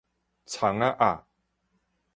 [0.47, 1.25] 蔥仔鴨